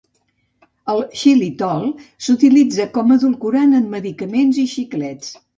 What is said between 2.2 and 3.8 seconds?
s'utilitza com a edulcorant